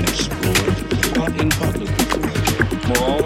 and 0.00 0.08
explored, 0.08 1.16
not 1.16 1.40
in 1.40 1.48
public. 1.50 1.90
Moreover, 2.88 3.19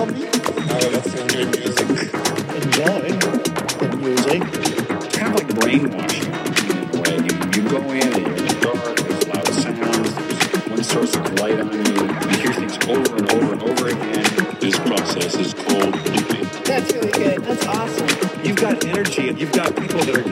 zombie. 0.00 0.20
No, 0.20 0.78
let's 0.92 1.14
good 1.14 1.48
music. 1.58 1.88
Enjoy 2.56 3.00
the 3.80 3.96
music. 3.98 4.40
Kind 5.12 5.28
of 5.28 5.34
like 5.34 5.54
brainwashing 5.60 6.32
in. 7.10 7.24
You, 7.26 7.34
you 7.54 7.68
go 7.68 7.80
in 7.92 8.12
and 8.12 8.26
you're 8.26 8.60
dark, 8.60 8.96
there's 8.96 9.28
loud 9.28 9.48
sounds, 9.48 10.14
there's 10.14 10.68
one 10.68 10.84
source 10.84 11.14
of 11.16 11.32
light 11.40 11.60
on 11.60 11.72
you. 11.72 11.80
You 11.80 12.36
hear 12.40 12.52
things 12.54 12.78
over 12.88 13.16
and 13.16 13.32
over 13.32 13.52
and 13.52 13.62
over 13.62 13.88
again. 13.88 14.24
This 14.60 14.78
process 14.78 15.34
is 15.34 15.52
called 15.54 15.94
looping. 16.08 16.48
That's 16.64 16.92
really 16.94 17.10
good. 17.10 17.44
That's 17.44 17.66
awesome. 17.66 18.08
You've 18.44 18.56
got 18.56 18.84
energy 18.86 19.28
and 19.28 19.38
you've 19.38 19.52
got 19.52 19.76
people 19.76 20.00
that 20.00 20.16
are 20.16 20.29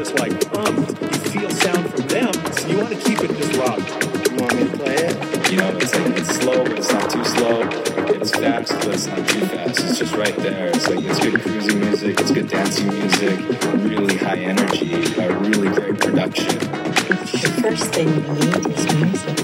right 10.18 10.36
there. 10.38 10.66
It's 10.68 10.88
like 10.88 11.04
it's 11.04 11.20
good 11.20 11.40
cruising 11.40 11.78
music, 11.78 12.18
it's 12.20 12.32
good 12.32 12.48
dancing 12.48 12.88
music, 12.88 13.38
really 13.84 14.16
high 14.16 14.38
energy, 14.38 14.92
a 15.16 15.32
really 15.38 15.68
great 15.68 16.00
production. 16.00 16.58
The 16.58 17.58
first 17.62 17.92
thing 17.94 18.08
you 18.08 18.22
need 18.34 18.66
is 18.66 18.84
music. 18.96 19.36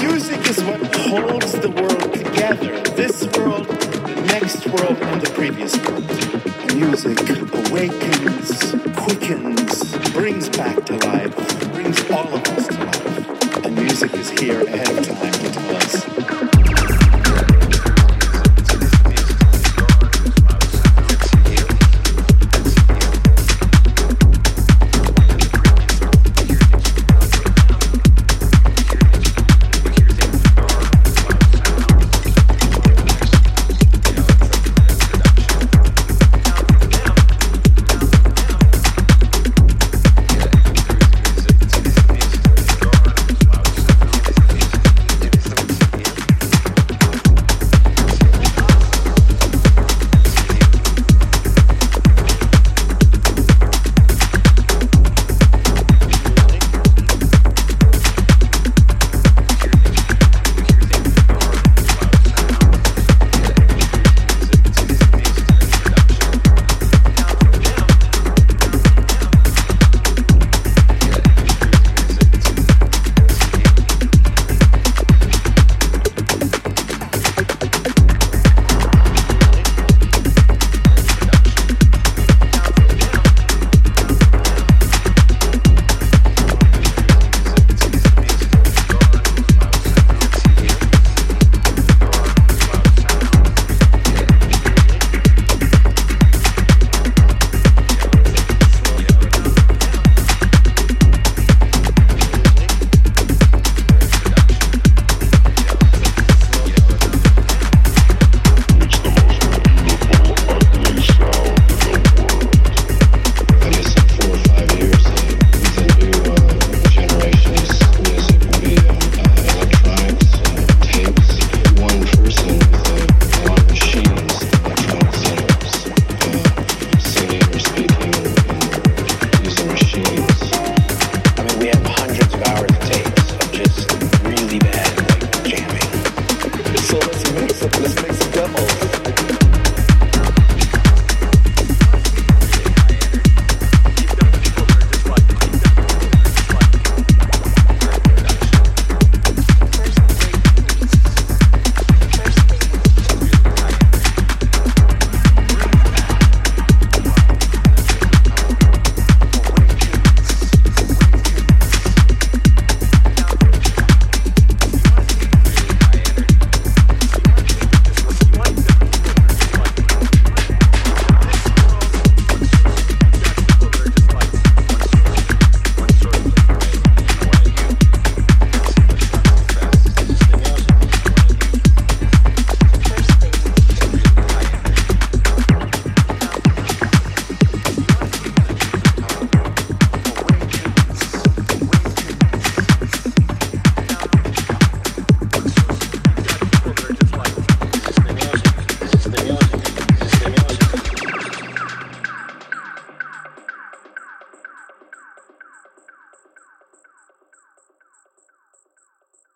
Music 0.00 0.48
is 0.48 0.62
what 0.62 0.80
holds 0.94 1.52
the 1.58 1.70
world 1.70 2.14
together. 2.14 2.80
This 2.94 3.26
world, 3.36 3.66
the 3.66 4.22
next 4.26 4.66
world, 4.68 4.98
and 5.02 5.20
the 5.20 5.30
previous 5.30 5.76
world. 5.84 6.06
Music 6.76 7.18
awakens, 7.66 8.76
quickens, 8.94 10.10
brings 10.12 10.48
back 10.48 10.84
to 10.86 10.96
life, 11.08 11.34
brings 11.72 11.98
all 12.08 12.32
of 12.32 12.46
us 12.54 12.68
to 12.68 12.84
life. 12.84 13.64
And 13.66 13.74
music 13.74 14.14
is 14.14 14.30
here 14.30 14.60
ahead 14.62 14.96
of 14.96 15.06
time 15.08 15.32
to 15.32 15.50
tell 15.50 15.70
us 15.70 15.71